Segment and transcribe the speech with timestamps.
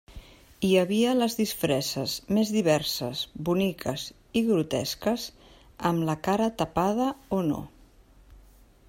[0.67, 4.07] Hi havia les disfresses més diverses, boniques
[4.41, 5.27] i grotesques
[5.91, 7.61] amb la cara tapada o no.